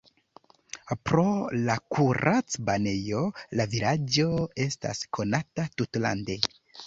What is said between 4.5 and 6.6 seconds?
estas konata tutlande.